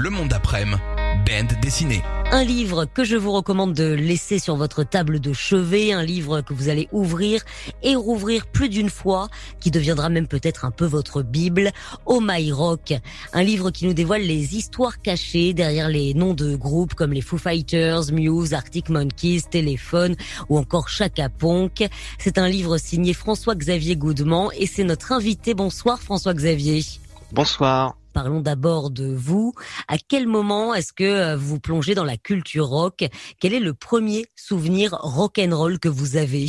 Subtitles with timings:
[0.00, 0.80] Le monde d'après-midi,
[1.26, 2.04] bande dessinée.
[2.30, 6.40] Un livre que je vous recommande de laisser sur votre table de chevet, un livre
[6.40, 7.42] que vous allez ouvrir
[7.82, 11.72] et rouvrir plus d'une fois, qui deviendra même peut-être un peu votre Bible,
[12.06, 12.94] Oh My Rock,
[13.32, 17.20] un livre qui nous dévoile les histoires cachées derrière les noms de groupes comme les
[17.20, 20.14] Foo Fighters, Muse, Arctic Monkeys, Téléphone
[20.48, 21.84] ou encore Chaka Ponk.
[22.18, 25.54] C'est un livre signé François-Xavier Goudement et c'est notre invité.
[25.54, 26.84] Bonsoir François-Xavier.
[27.32, 27.97] Bonsoir.
[28.12, 29.52] Parlons d'abord de vous.
[29.86, 33.04] À quel moment est-ce que euh, vous plongez dans la culture rock?
[33.40, 36.46] Quel est le premier souvenir rock and roll que vous avez?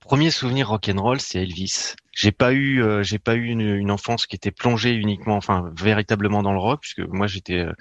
[0.00, 1.94] Premier souvenir rock and roll, c'est Elvis.
[2.12, 6.42] J'ai pas eu, euh, j'ai pas eu une, enfance qui était plongée uniquement, enfin véritablement
[6.42, 7.72] dans le rock, puisque moi j'étais euh,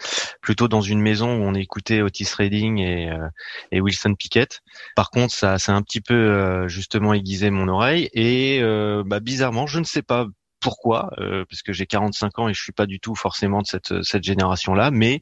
[0.41, 4.61] plutôt dans une maison où on écoutait Otis Redding et, Wilson Pickett.
[4.95, 8.61] Par contre, ça, ça a un petit peu justement aiguisé mon oreille et
[9.05, 10.27] bah, bizarrement, je ne sais pas
[10.65, 13.67] pourquoi euh, parce que j'ai 45 ans et je suis pas du tout forcément de
[13.67, 15.21] cette cette génération là mais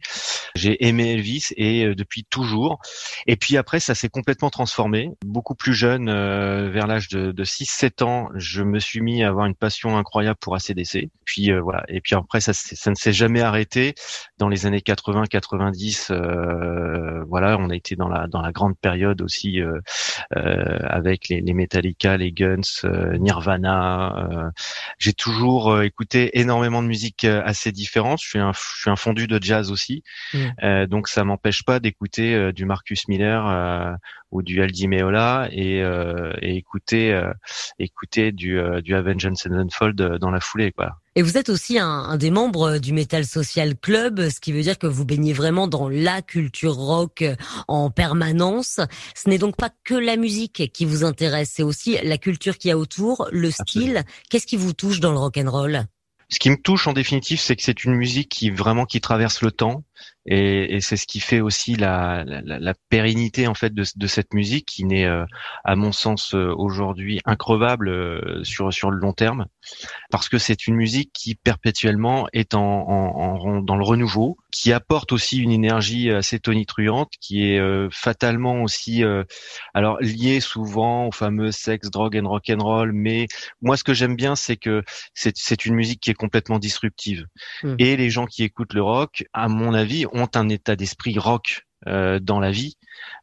[0.55, 2.80] j'ai aimé Elvis et euh, depuis toujours.
[3.27, 5.09] Et puis après ça s'est complètement transformé.
[5.25, 9.21] Beaucoup plus jeune euh, vers l'âge de, de 6 7 ans je me suis mis
[9.21, 11.83] à avoir une passion incroyable pour ACDC puis voilà.
[11.89, 13.95] Et puis après ça ça ne s'est jamais arrêté.
[14.38, 16.11] Dans les années 80 90
[17.27, 19.59] voilà on a été dans la dans la grande période aussi
[20.31, 22.88] avec les, les Metallica les Guns
[23.19, 24.52] Nirvana
[24.99, 28.20] j'ai toujours toujours euh, écouté énormément de musique euh, assez différente.
[28.22, 30.03] Je suis un, je suis un fondu de jazz aussi,
[30.34, 30.38] mmh.
[30.64, 33.98] euh, donc ça m'empêche pas d'écouter du Marcus Miller
[34.31, 35.80] ou du Aldi Meola et,
[36.42, 37.21] et écouter
[37.80, 40.98] écouter du du Avenged Sevenfold dans la foulée quoi.
[41.16, 44.64] Et vous êtes aussi un, un, des membres du Metal Social Club, ce qui veut
[44.64, 47.24] dire que vous baignez vraiment dans la culture rock
[47.68, 48.80] en permanence.
[49.14, 52.70] Ce n'est donc pas que la musique qui vous intéresse, c'est aussi la culture qui
[52.70, 54.04] y a autour, le style.
[54.32, 55.86] Qu'est-ce qui vous touche dans le rock and roll?
[56.30, 59.44] Ce qui me touche en définitive, c'est que c'est une musique qui vraiment qui traverse
[59.44, 59.84] le temps
[60.26, 64.08] et, et c'est ce qui fait aussi la, la, la, pérennité en fait de, de
[64.08, 65.26] cette musique qui n'est euh,
[65.65, 69.48] à mon sens euh, aujourd'hui increvable euh, sur sur le long terme.
[70.11, 75.11] Parce que c'est une musique qui perpétuellement est en, en, dans le renouveau qui apporte
[75.11, 77.61] aussi une énergie assez tonitruante qui est
[77.92, 79.03] fatalement aussi
[79.73, 83.27] alors liée souvent au fameux sexe drogue and rock and roll mais
[83.61, 84.83] moi ce que j'aime bien c'est que
[85.14, 87.26] c'est une musique qui est complètement disruptive.
[87.64, 87.76] Mmh.
[87.80, 89.83] et les gens qui écoutent le rock à mon avis
[90.14, 92.77] ont un état d'esprit rock euh, dans la vie.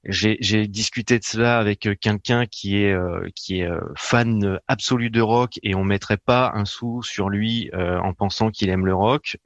[0.05, 5.21] J'ai discuté de cela avec euh, quelqu'un qui est euh, qui est fan absolu de
[5.23, 9.39] rock et on mettrait pas un sou sur lui en pensant qu'il aime le rock.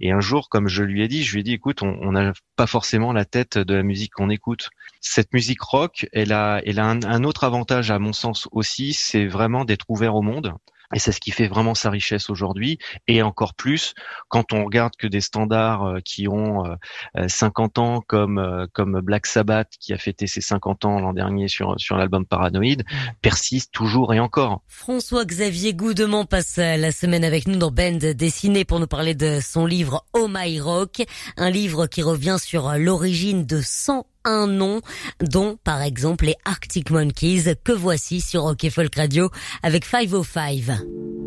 [0.00, 2.32] et un jour, comme je lui ai dit, je lui ai dit, écoute, on n'a
[2.56, 4.70] pas forcément la tête de la musique qu'on écoute.
[5.00, 9.26] Cette musique rock, elle a, elle a un autre avantage à mon sens aussi, c'est
[9.26, 10.54] vraiment d'être ouvert au monde.
[10.94, 12.78] Et c'est ce qui fait vraiment sa richesse aujourd'hui.
[13.08, 13.94] Et encore plus
[14.28, 16.64] quand on regarde que des standards euh, qui ont
[17.26, 21.12] 50 euh, euh, ans, comme comme Black Sabbath, qui a fêté ses 50 ans l'an
[21.12, 22.82] dernier sur sur l'album Paranoid,
[23.22, 24.62] persistent toujours et encore.
[24.68, 29.66] François-Xavier Goudemont passe la semaine avec nous dans Band Dessiné pour nous parler de son
[29.66, 31.02] livre Oh My Rock,
[31.36, 34.80] un livre qui revient sur l'origine de 100 un nom,
[35.20, 39.30] dont par exemple les Arctic Monkeys que voici sur Rock Folk Radio
[39.62, 41.25] avec 505.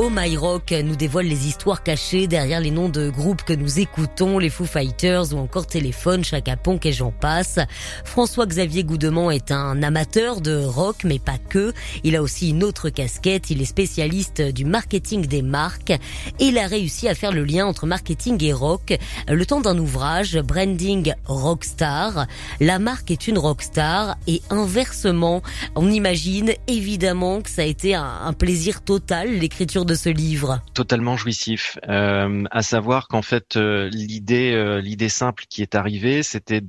[0.00, 3.80] Oh My Rock nous dévoile les histoires cachées derrière les noms de groupes que nous
[3.80, 7.58] écoutons, les Foo Fighters ou encore Téléphone, Chaka Ponk et j'en passe.
[8.04, 11.72] François-Xavier Goudemont est un amateur de rock, mais pas que.
[12.04, 13.50] Il a aussi une autre casquette.
[13.50, 17.66] Il est spécialiste du marketing des marques et il a réussi à faire le lien
[17.66, 18.96] entre marketing et rock
[19.26, 22.28] le temps d'un ouvrage, Branding Rockstar.
[22.60, 25.42] La marque est une rockstar et inversement,
[25.74, 31.16] on imagine évidemment que ça a été un, plaisir total l'écriture de ce livre Totalement
[31.16, 31.78] jouissif.
[31.88, 36.60] Euh, à savoir qu'en fait, euh, l'idée, euh, l'idée simple qui est arrivée, c'était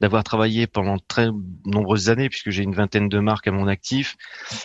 [0.00, 1.28] d'avoir travaillé pendant très
[1.66, 4.16] nombreuses années, puisque j'ai une vingtaine de marques à mon actif,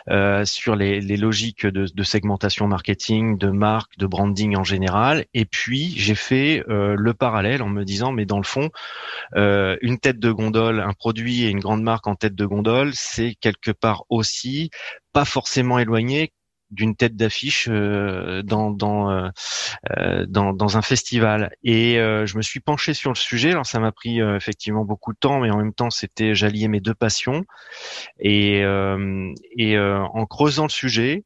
[0.10, 5.26] euh, sur les, les logiques de, de, segmentation marketing, de marque, de branding en général.
[5.34, 8.70] Et puis j'ai fait le parallèle en me disant, mais dans le fond,
[9.36, 13.36] une tête de gondole, un produit et une grande marque en tête de gondole, c'est
[13.42, 14.72] quelque part aussi
[15.12, 16.32] pas forcément éloigné
[16.72, 21.52] d'une tête d'affiche euh, dans dans, euh, dans, dans un festival.
[21.64, 23.52] Et je me suis penché sur le sujet.
[23.52, 26.80] Alors ça m'a pris effectivement beaucoup de temps, mais en même temps c'était j'alliais mes
[26.80, 27.46] deux passions.
[28.20, 28.60] Et
[29.58, 31.24] et en creusant le sujet,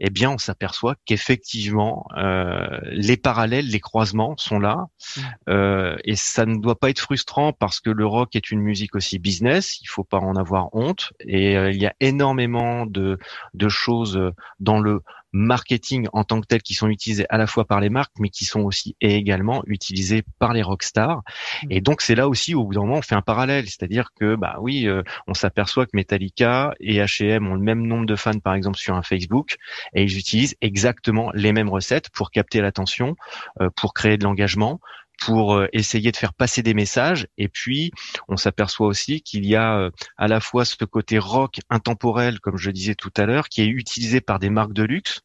[0.00, 4.86] eh bien, on s'aperçoit qu'effectivement, euh, les parallèles, les croisements sont là,
[5.16, 5.20] mmh.
[5.48, 8.94] euh, et ça ne doit pas être frustrant parce que le rock est une musique
[8.94, 9.80] aussi business.
[9.80, 13.18] Il faut pas en avoir honte, et euh, il y a énormément de,
[13.54, 14.20] de choses
[14.60, 15.02] dans le
[15.32, 18.30] marketing en tant que tel qui sont utilisés à la fois par les marques, mais
[18.30, 21.22] qui sont aussi et également utilisés par les rockstars.
[21.64, 21.66] Mmh.
[21.70, 24.10] Et donc c'est là aussi où, au bout d'un moment on fait un parallèle, c'est-à-dire
[24.18, 28.16] que bah oui, euh, on s'aperçoit que Metallica et H&M ont le même nombre de
[28.16, 29.56] fans par exemple sur un Facebook,
[29.94, 33.16] et ils utilisent exactement les mêmes recettes pour capter l'attention,
[33.60, 34.80] euh, pour créer de l'engagement,
[35.18, 37.26] pour euh, essayer de faire passer des messages.
[37.36, 37.90] Et puis,
[38.28, 42.56] on s'aperçoit aussi qu'il y a euh, à la fois ce côté rock intemporel, comme
[42.56, 45.20] je disais tout à l'heure, qui est utilisé par des marques de luxe.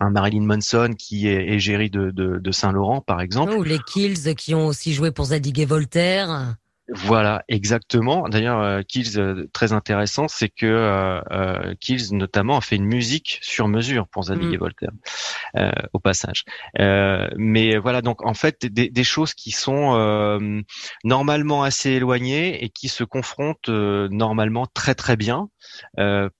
[0.00, 3.52] Un Marilyn Manson qui est égérie de, de, de Saint-Laurent, par exemple.
[3.52, 6.56] Ou les Kills qui ont aussi joué pour Zadig et Voltaire.
[6.88, 8.28] Voilà, exactement.
[8.28, 12.84] D'ailleurs, euh, Kills, euh, très intéressant, c'est que euh, euh, Kills notamment a fait une
[12.84, 14.60] musique sur mesure pour Zadig et mm.
[14.60, 14.90] Voltaire,
[15.94, 16.44] au passage.
[16.78, 19.94] mais voilà, donc en fait, des, des choses qui sont
[21.04, 25.48] normalement assez éloignées et qui se confrontent normalement très très bien,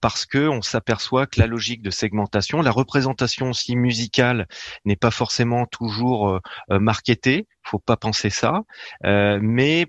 [0.00, 4.46] parce que on s'aperçoit que la logique de segmentation, la représentation aussi musicale
[4.84, 7.46] n'est pas forcément toujours marketée.
[7.62, 8.62] Faut pas penser ça,
[9.02, 9.86] mais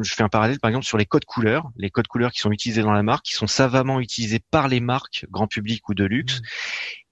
[0.00, 2.52] je fais un parallèle par exemple sur les codes couleurs, les codes couleurs qui sont
[2.52, 6.04] utilisés dans la marque, qui sont savamment utilisés par les marques grand public ou de
[6.04, 6.40] luxe.
[6.40, 6.44] Mmh.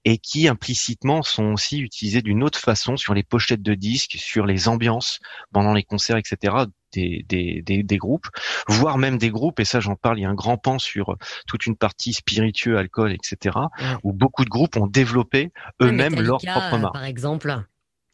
[0.09, 4.45] Et qui implicitement sont aussi utilisés d'une autre façon sur les pochettes de disques, sur
[4.45, 5.19] les ambiances
[5.51, 6.55] pendant les concerts, etc.
[6.93, 8.27] Des, des, des, des, groupes,
[8.69, 11.17] voire même des groupes, et ça j'en parle, il y a un grand pan sur
[11.45, 13.57] toute une partie spiritueux, alcool, etc.,
[14.03, 16.93] où beaucoup de groupes ont développé eux-mêmes leur propre marque.
[16.93, 17.65] Par exemple.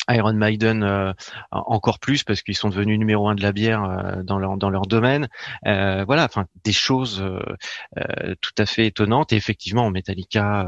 [0.09, 1.13] Iron Maiden euh,
[1.51, 4.69] encore plus parce qu'ils sont devenus numéro un de la bière euh, dans leur dans
[4.69, 5.27] leur domaine.
[5.65, 7.23] Euh, voilà, enfin des choses
[8.41, 10.67] tout à fait étonnantes et effectivement Metallica,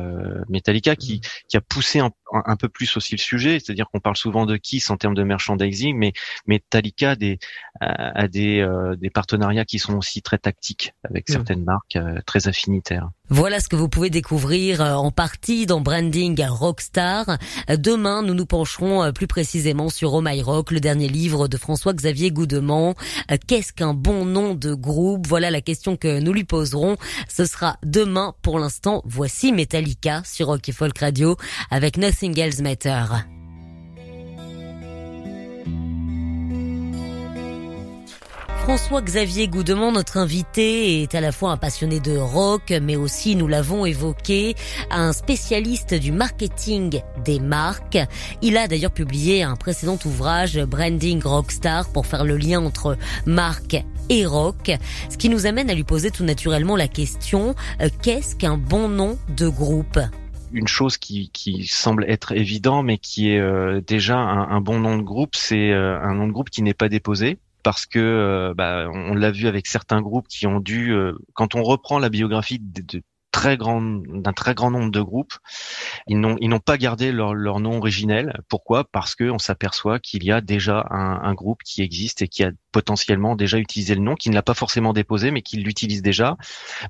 [0.49, 1.47] Metallica qui mm.
[1.49, 4.57] qui a poussé un, un, peu plus aussi le sujet, c'est-à-dire qu'on parle souvent de
[4.57, 6.13] Kiss en termes de merchandising, mais
[6.47, 7.39] Metallica a des
[7.81, 8.65] a des
[8.97, 11.33] des partenariats qui sont aussi très tactiques avec mm.
[11.33, 13.09] certaines marques très affinitaires.
[13.30, 17.38] Voilà ce que vous pouvez découvrir en partie dans Branding Rockstar.
[17.68, 22.30] Demain, nous nous pencherons plus précisément sur Oh My Rock, le dernier livre de François-Xavier
[22.30, 22.94] Goudemont.
[23.31, 25.25] Euh, qu'est-ce qu'un bon nom de groupe?
[25.27, 26.98] Voilà la question que nous lui poserons.
[27.27, 28.36] Ce sera demain.
[28.44, 31.36] Pour l'instant, voici Metallica sur Rock Folk Radio
[31.72, 33.06] avec Nothing Else Matter.
[38.65, 43.47] François-Xavier Goudemont, notre invité, est à la fois un passionné de rock, mais aussi, nous
[43.47, 44.56] l'avons évoqué,
[44.89, 48.00] un spécialiste du marketing des marques.
[48.41, 52.97] Il a d'ailleurs publié un précédent ouvrage, Branding Rockstar, pour faire le lien entre
[53.27, 53.77] marque
[54.09, 54.71] et rock,
[55.12, 58.89] ce qui nous amène à lui poser tout naturellement la question, euh, qu'est-ce qu'un bon
[58.89, 60.00] nom de groupe?
[60.51, 61.29] Une chose qui,
[61.69, 66.01] semble être évident, mais qui est euh, déjà un, bon nom de groupe, c'est euh,
[66.01, 69.47] un nom de groupe qui n'est pas déposé parce que euh, bah, on l'a vu
[69.47, 73.01] avec certains groupes qui ont dû, euh, quand on reprend la biographie de,
[73.35, 75.33] très grand d'un très grand nombre de groupes.
[76.07, 78.39] Ils n'ont ils n'ont pas gardé leur, leur nom originel.
[78.48, 78.86] Pourquoi?
[78.86, 82.45] Parce que on s'aperçoit qu'il y a déjà un, un, groupe qui existe et qui
[82.45, 86.01] a potentiellement déjà utilisé le nom, qui ne l'a pas forcément déposé, mais qui l'utilise
[86.01, 86.38] déjà.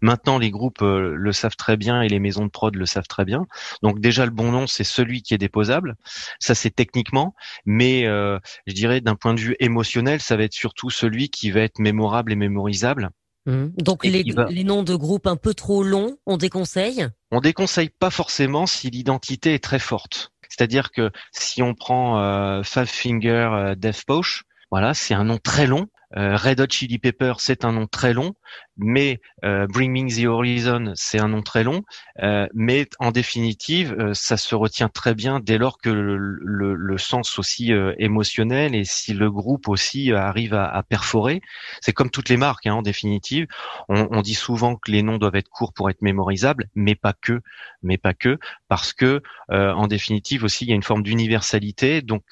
[0.03, 3.07] Maintenant, les groupes euh, le savent très bien et les maisons de prod le savent
[3.07, 3.47] très bien.
[3.81, 5.95] Donc déjà, le bon nom, c'est celui qui est déposable.
[6.39, 7.33] Ça, c'est techniquement,
[7.65, 11.49] mais euh, je dirais d'un point de vue émotionnel, ça va être surtout celui qui
[11.49, 13.09] va être mémorable et mémorisable.
[13.45, 13.67] Mmh.
[13.77, 17.07] Donc les, les, noms de groupes un peu trop longs, on déconseille?
[17.31, 20.31] On déconseille pas forcément si l'identité est très forte.
[20.49, 25.37] C'est-à-dire que si on prend euh, Five Finger euh, Death Poche, voilà, c'est un nom
[25.37, 25.87] très long.
[26.17, 28.35] Euh, Red Hot Chili Pepper, c'est un nom très long
[28.77, 31.83] mais euh, Bring the Horizon, c'est un nom très long,
[32.21, 36.97] euh, mais en définitive, euh, ça se retient très bien dès lors que le, le,
[36.97, 41.41] sens aussi euh, émotionnel et si le groupe aussi arrive à, à perforer.
[41.81, 43.47] C'est comme toutes les marques, hein, en définitive.
[43.89, 47.13] On, on, dit souvent que les noms doivent être courts pour être mémorisables, mais pas
[47.13, 47.41] que,
[47.83, 52.01] mais pas que, parce que en définitive aussi, il y a une forme d'universalité.
[52.01, 52.23] Donc,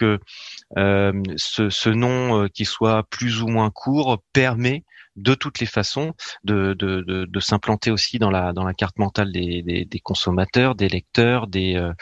[0.76, 4.84] ce, ce nom qui soit plus ou moins court permet
[5.16, 8.98] de toutes les façons de, de, de, de s'implanter aussi dans la, dans la carte
[8.98, 11.94] mentale des, des, des consommateurs, des lecteurs, des, euh,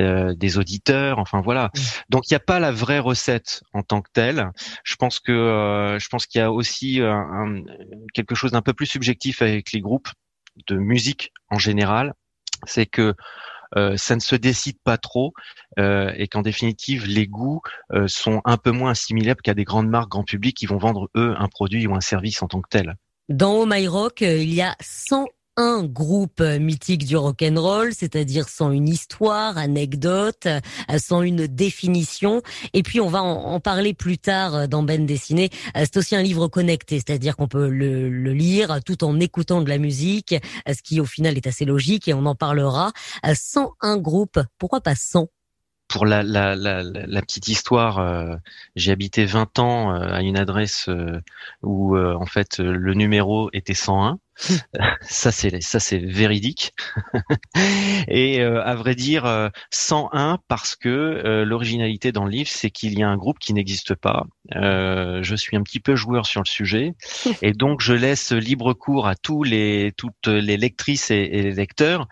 [0.00, 1.18] euh des auditeurs.
[1.18, 1.66] Enfin voilà.
[1.74, 1.80] Mmh.
[2.10, 4.50] Donc il n'y a pas la vraie recette en tant que telle.
[4.82, 7.62] Je pense que euh, je pense qu'il y a aussi un,
[8.12, 10.08] quelque chose d'un peu plus subjectif avec les groupes
[10.66, 12.14] de musique en général.
[12.66, 13.14] C'est que
[13.96, 15.32] ça ne se décide pas trop
[15.78, 17.60] et qu'en définitive les goûts
[18.06, 21.34] sont un peu moins assimilables qu'à des grandes marques grand public qui vont vendre eux
[21.38, 22.96] un produit ou un service en tant que tel.
[23.28, 25.26] Dans Oh il y a 100
[25.56, 30.48] un groupe mythique du rock and roll, c'est-à-dire sans une histoire, anecdote,
[30.98, 32.42] sans une définition.
[32.72, 35.50] Et puis on va en, parler plus tard dans Ben dessiné.
[35.74, 39.68] C'est aussi un livre connecté, c'est-à-dire qu'on peut le, le, lire tout en écoutant de
[39.68, 40.34] la musique,
[40.66, 42.92] ce qui au final est assez logique et on en parlera.
[43.34, 45.28] Sans un groupe, pourquoi pas sans?
[45.88, 48.36] Pour la, la, la, la, petite histoire, euh,
[48.74, 51.20] j'ai habité 20 ans euh, à une adresse euh,
[51.62, 54.18] où en fait le numéro était 101
[55.02, 56.72] ça c'est ça c'est véridique.
[58.08, 62.70] Et euh, à vrai dire 101 euh, parce que euh, l'originalité dans le livre c'est
[62.70, 64.24] qu'il y a un groupe qui n'existe pas.
[64.52, 66.92] Je suis un petit peu joueur sur le sujet.
[67.42, 72.06] Et donc je laisse libre cours à tous les toutes les lectrices et, les lecteurs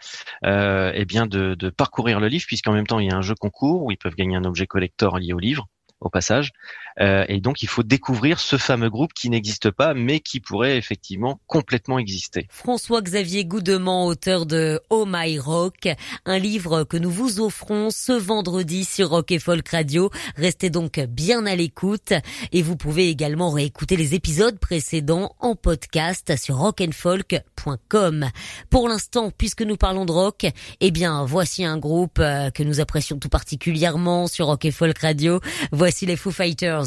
[0.45, 3.35] eh bien de, de parcourir le livre puisqu'en même temps il y a un jeu
[3.35, 5.67] concours où ils peuvent gagner un objet collector lié au livre
[6.03, 6.53] au passage.
[7.01, 10.77] Euh, et donc il faut découvrir ce fameux groupe qui n'existe pas, mais qui pourrait
[10.77, 12.47] effectivement complètement exister.
[12.51, 15.89] François-Xavier Goudement, auteur de Oh My Rock,
[16.25, 20.11] un livre que nous vous offrons ce vendredi sur Rock et Folk Radio.
[20.37, 22.13] Restez donc bien à l'écoute
[22.53, 28.27] et vous pouvez également réécouter les épisodes précédents en podcast sur rockandfolk.com.
[28.71, 30.47] Pour l'instant, puisque nous parlons de rock,
[30.81, 34.99] eh bien voici un groupe euh, que nous apprécions tout particulièrement sur Rock et Folk
[34.99, 35.41] Radio.
[35.71, 36.82] Voici les Foo Fighters.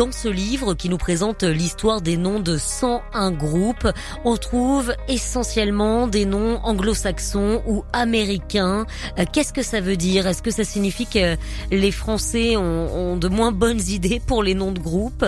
[0.00, 3.86] Dans ce livre qui nous présente l'histoire des noms de 101 groupes,
[4.24, 8.86] on trouve essentiellement des noms anglo-saxons ou américains.
[9.18, 10.26] Euh, qu'est-ce que ça veut dire?
[10.26, 11.36] Est-ce que ça signifie que
[11.70, 15.26] les Français ont, de moins bonnes idées pour les noms de groupes?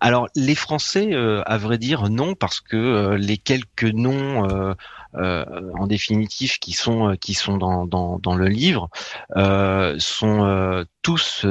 [0.00, 4.74] Alors les Français, euh, à vrai dire, non, parce que euh, les quelques noms
[5.14, 8.88] en définitive qui sont euh, qui sont dans, dans, dans le livre
[9.36, 11.44] euh, sont tous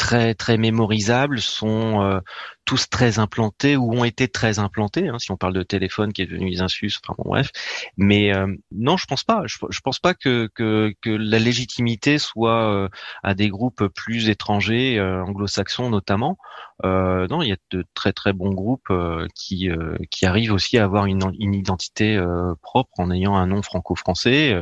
[0.00, 2.20] très très mémorisables, sont
[2.64, 5.08] tous très implantés ou ont été très implantés.
[5.08, 7.50] Hein, si on parle de téléphone qui est devenu Isinsus, enfin bon bref.
[7.98, 8.32] Mais
[8.72, 9.42] non, je pense pas.
[9.46, 12.88] Je, je pense pas que, que, que la légitimité soit
[13.22, 16.38] à des groupes plus étrangers, anglo-saxons notamment.
[16.86, 19.68] Euh, non, il y a de très très bons groupes euh, qui
[20.10, 22.18] qui arrivent aussi à avoir une, une identité
[22.62, 24.58] propre en ayant un nom franco-français.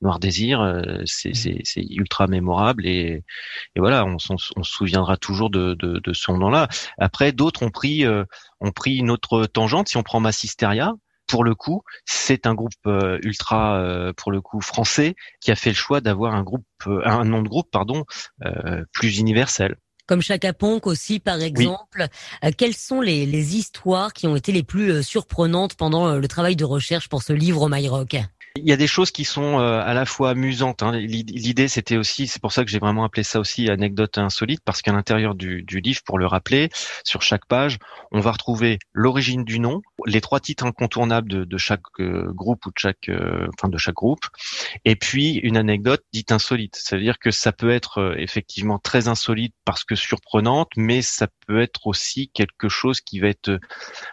[0.00, 1.04] Noir Désir, mmh.
[1.04, 3.22] c'est ultra mémorable et,
[3.74, 6.68] et voilà, on, on, se souviendra toujours de, de, de ce nom-là.
[6.98, 9.88] Après, d'autres ont pris ont pris une autre tangente.
[9.88, 10.92] Si on prend Massisteria,
[11.26, 12.72] pour le coup, c'est un groupe
[13.22, 17.42] ultra, pour le coup, français qui a fait le choix d'avoir un groupe, un nom
[17.42, 18.04] de groupe, pardon,
[18.92, 19.76] plus universel
[20.10, 22.08] comme Chaka Ponk aussi par exemple.
[22.44, 26.18] Euh, quelles sont les, les, histoires qui ont été les plus euh, surprenantes pendant euh,
[26.18, 28.16] le travail de recherche pour ce livre My Rock
[28.56, 30.82] il y a des choses qui sont euh, à la fois amusantes.
[30.82, 30.92] Hein.
[30.92, 34.82] L'idée, c'était aussi, c'est pour ça que j'ai vraiment appelé ça aussi anecdote insolite, parce
[34.82, 36.68] qu'à l'intérieur du, du, livre, pour le rappeler,
[37.04, 37.78] sur chaque page,
[38.10, 42.66] on va retrouver l'origine du nom, les trois titres incontournables de, de chaque euh, groupe
[42.66, 44.24] ou de chaque, euh, enfin de chaque groupe,
[44.84, 46.76] et puis une anecdote dite insolite.
[46.76, 51.86] C'est-à-dire que ça peut être effectivement très insolite parce que surprenante, mais ça peut être
[51.86, 53.58] aussi quelque chose qui va être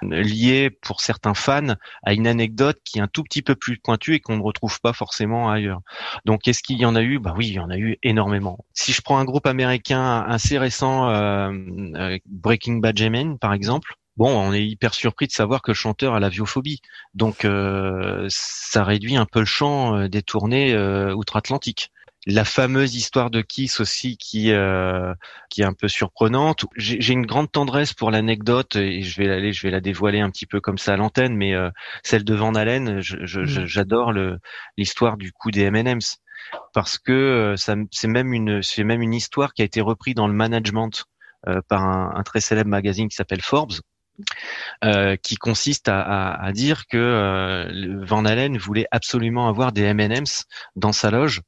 [0.01, 4.15] lié pour certains fans à une anecdote qui est un tout petit peu plus pointue
[4.15, 5.81] et qu'on ne retrouve pas forcément ailleurs.
[6.25, 7.19] Donc est-ce qu'il y en a eu?
[7.19, 8.65] Bah oui, il y en a eu énormément.
[8.74, 11.51] Si je prends un groupe américain assez récent, euh,
[11.96, 16.13] euh Breaking Benjamin par exemple, bon, on est hyper surpris de savoir que le chanteur
[16.13, 16.81] a la viophobie.
[17.15, 20.77] Donc euh, ça réduit un peu le champ euh, des tournées
[21.13, 21.91] outre-Atlantique
[22.27, 25.13] la fameuse histoire de Kiss aussi qui euh,
[25.50, 26.65] qui est un peu surprenante.
[26.75, 30.29] J'ai une grande tendresse pour l'anecdote et je vais aller, je vais la dévoiler un
[30.29, 31.69] petit peu comme ça à l'antenne, mais euh,
[32.03, 33.65] celle de Van Halen, mm.
[33.65, 34.12] j'adore
[34.77, 36.17] l'histoire du coup des M&M's
[36.74, 40.15] parce que euh, ça c'est même une c'est même une histoire qui a été reprise
[40.15, 41.05] dans le management
[41.69, 43.72] par un, très célèbre magazine qui s'appelle Forbes.
[45.24, 50.43] qui consiste à, à, à dire que Van Halen voulait absolument avoir des M&M's
[50.75, 51.41] dans sa loge euh,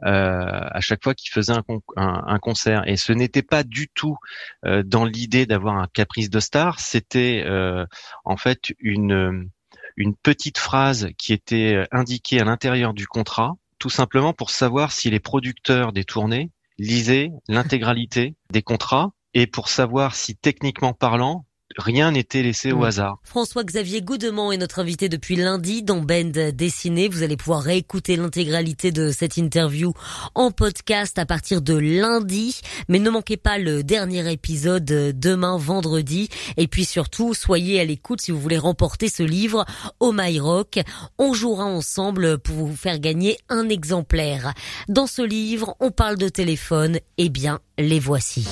[0.00, 1.64] à chaque fois qu'il faisait un,
[1.96, 2.82] un, concert.
[2.86, 4.16] Et ce n'était pas du tout
[4.64, 7.84] euh, dans l'idée d'avoir un caprice de star, c'était euh,
[8.24, 9.48] en fait une,
[9.96, 15.10] une petite phrase qui était indiquée à l'intérieur du contrat, tout simplement pour savoir si
[15.10, 21.44] les producteurs des tournées lisaient l'intégralité des contrats et pour savoir si techniquement parlant,
[21.78, 22.84] rien n'était laissé au mm.
[22.84, 23.18] hasard.
[23.24, 27.08] François-Xavier Goudemont est notre invité depuis lundi dans Bend Dessiné.
[27.08, 29.92] Vous allez pouvoir réécouter l'intégralité de cette interview
[30.34, 32.60] en podcast à partir de lundi.
[32.88, 36.28] Mais ne manquez pas le dernier épisode demain vendredi.
[36.56, 39.64] Et puis surtout, soyez à l'écoute si vous voulez remporter ce livre
[40.00, 40.80] au My Rock.
[41.18, 44.54] On jouera ensemble pour vous faire gagner un exemplaire.
[44.88, 46.98] Dans ce livre, on parle de téléphone.
[47.16, 48.46] Eh bien, les voici.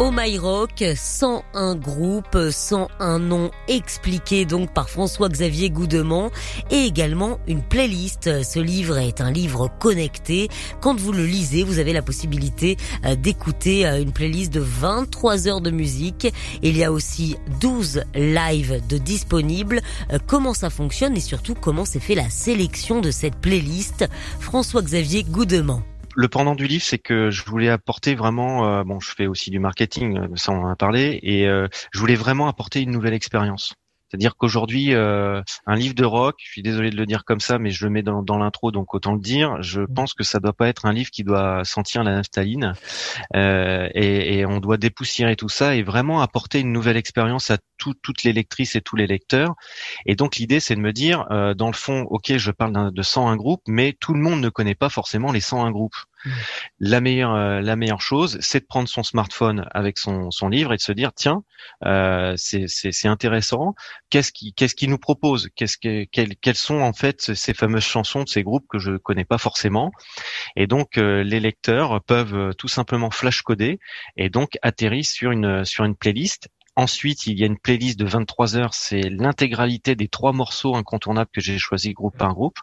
[0.00, 6.30] Oh My Rock, sans un groupe, sans un nom expliqué donc par François-Xavier Goudemont
[6.70, 8.44] et également une playlist.
[8.44, 10.50] Ce livre est un livre connecté.
[10.80, 15.48] Quand vous le lisez, vous avez la possibilité euh, d'écouter euh, une playlist de 23
[15.48, 16.32] heures de musique.
[16.62, 19.80] Il y a aussi 12 lives de disponibles.
[20.12, 24.08] Euh, comment ça fonctionne et surtout comment s'est fait la sélection de cette playlist?
[24.38, 25.82] François-Xavier Goudemont
[26.18, 29.50] le pendant du livre, c'est que je voulais apporter vraiment, euh, bon, je fais aussi
[29.50, 32.90] du marketing, euh, ça on en a parlé, et euh, je voulais vraiment apporter une
[32.90, 33.74] nouvelle expérience.
[34.08, 37.58] C'est-à-dire qu'aujourd'hui, euh, un livre de rock, je suis désolé de le dire comme ça,
[37.58, 39.60] mais je le mets dans, dans l'intro, donc autant le dire.
[39.62, 39.94] Je mmh.
[39.94, 42.72] pense que ça doit pas être un livre qui doit sentir la naphtaline,
[43.36, 47.58] euh, et, et, on doit dépoussiérer tout ça et vraiment apporter une nouvelle expérience à
[47.76, 49.54] toutes les lectrices et tous les lecteurs.
[50.06, 53.02] Et donc l'idée, c'est de me dire, euh, dans le fond, ok, je parle de
[53.02, 55.96] 101 groupes, mais tout le monde ne connaît pas forcément les 101 groupes.
[56.80, 60.76] La meilleure, euh, la meilleure chose, c'est de prendre son smartphone avec son, livre et
[60.76, 61.42] de se dire tiens,
[61.84, 63.74] euh, c'est intéressant.
[64.10, 65.48] Qu'est-ce qui, qu'est-ce qui nous propose?
[65.56, 69.24] Qu'est-ce que, quelles, sont en fait ces fameuses chansons de ces groupes que je connais
[69.24, 69.90] pas forcément?
[70.56, 73.78] Et donc euh, les lecteurs peuvent tout simplement flash coder
[74.16, 78.04] et donc atterrir sur une sur une playlist Ensuite, il y a une playlist de
[78.04, 82.56] 23 heures, c'est l'intégralité des trois morceaux incontournables que j'ai choisi groupe par groupe.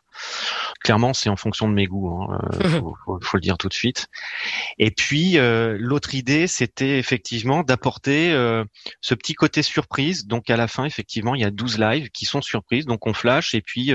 [0.79, 2.69] Clairement, c'est en fonction de mes goûts, hein, euh,
[3.05, 4.07] faut, le dire tout de suite.
[4.77, 8.63] Et puis, euh, l'autre idée, c'était effectivement d'apporter euh,
[9.01, 10.27] ce petit côté surprise.
[10.27, 12.85] Donc, à la fin, effectivement, il y a 12 lives qui sont surprises.
[12.85, 13.91] Donc, on flash et puis,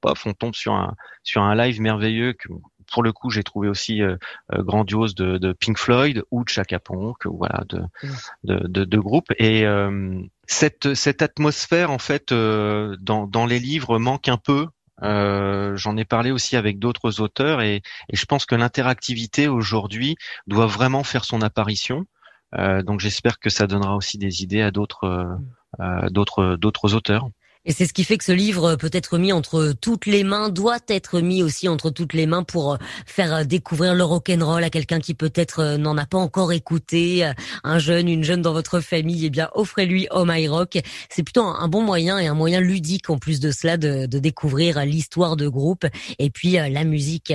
[0.00, 0.94] pof, on tombe sur un
[1.24, 2.48] sur un live merveilleux que
[2.92, 4.16] pour le coup, j'ai trouvé aussi euh,
[4.52, 8.68] euh, grandiose de, Pink Floyd ou de Chaka Ponk, voilà, de, mm.
[8.68, 9.32] de, de, groupes.
[9.38, 14.66] Et euh, cette, cette atmosphère, en fait, dans, dans les livres manque un peu.
[15.00, 20.14] J'en ai parlé aussi avec d'autres auteurs et, et, je pense que l'interactivité aujourd'hui
[20.46, 22.04] doit vraiment faire son apparition.
[22.56, 25.38] donc j'espère que ça donnera aussi des idées à d'autres
[25.80, 26.10] mm.
[26.10, 27.30] d'autres d'autres auteurs.
[27.64, 30.48] Et c'est ce qui fait que ce livre peut être mis entre toutes les mains,
[30.48, 34.64] doit être mis aussi entre toutes les mains pour euh, faire euh, découvrir le rock'n'roll
[34.64, 37.30] à quelqu'un qui peut-être euh, n'en a pas encore écouté,
[37.62, 39.26] un jeune, une jeune dans votre famille.
[39.26, 40.80] Eh bien, offrez-lui Oh My Rock.
[41.08, 44.18] C'est plutôt un bon moyen et un moyen ludique en plus de cela de, de
[44.18, 45.86] découvrir l'histoire de groupe
[46.18, 47.32] et puis la musique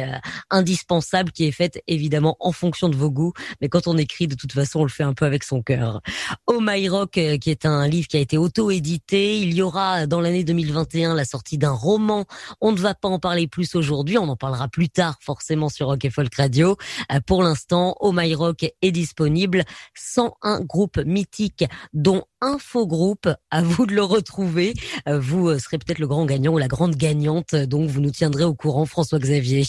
[0.49, 3.33] indispensable qui est faite évidemment en fonction de vos goûts.
[3.61, 6.01] Mais quand on écrit, de toute façon, on le fait un peu avec son cœur.
[6.47, 9.39] Oh My Rock, qui est un livre qui a été auto-édité.
[9.39, 12.25] Il y aura l'année 2021 la sortie d'un roman.
[12.61, 15.87] On ne va pas en parler plus aujourd'hui, on en parlera plus tard forcément sur
[15.87, 16.77] Rock et Folk Radio.
[17.11, 19.63] Euh, pour l'instant, Oh My Rock est disponible.
[19.95, 23.29] 101 groupes mythiques dont un faux groupe.
[23.51, 24.73] À vous de le retrouver.
[25.07, 28.11] Euh, vous euh, serez peut-être le grand gagnant ou la grande gagnante, donc vous nous
[28.11, 29.63] tiendrez au courant, François Xavier.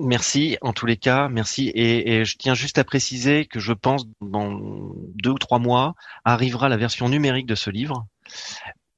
[0.00, 1.70] Merci, en tous les cas, merci.
[1.74, 4.58] Et, je tiens juste à préciser que je pense dans
[5.14, 8.06] deux ou trois mois arrivera la version numérique de ce livre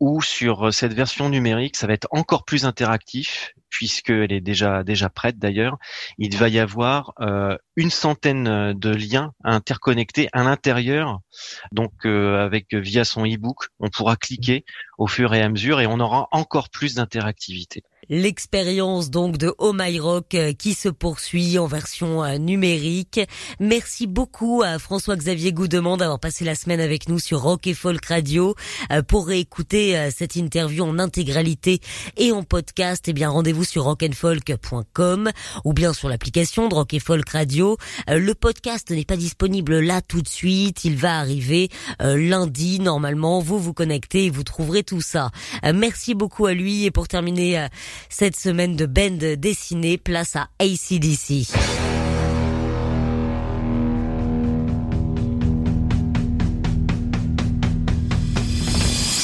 [0.01, 4.85] ou sur euh, cette version numérique, ça va être encore plus interactif puisqu'elle est déjà
[4.85, 5.77] déjà prête d'ailleurs.
[6.19, 11.21] Il va y avoir euh, une centaine de liens interconnectés à l'intérieur.
[11.73, 14.65] Donc euh, avec via son e-book, on pourra cliquer
[14.99, 17.83] au fur et à mesure et on aura encore plus d'interactivité.
[18.09, 23.21] L'expérience donc de Oh My Rock euh, qui se poursuit en version numérique.
[23.59, 28.05] Merci beaucoup à François-Xavier Goudemont d'avoir passé la semaine avec nous sur Rock et Folk
[28.07, 28.55] Radio.
[29.09, 31.81] Pour réécouter cette interview en intégralité
[32.17, 35.31] et en podcast, eh bien rendez-vous sur rockandfolk.com
[35.65, 37.77] ou bien sur l'application de Rock et Folk Radio.
[38.09, 41.69] Le podcast n'est pas disponible là tout de suite, il va arriver
[42.01, 43.41] lundi normalement.
[43.41, 45.31] Vous vous connectez et vous trouverez tout ça.
[45.75, 47.67] Merci beaucoup à lui et pour terminer
[48.09, 52.06] cette semaine de band dessiné, place à ACDC.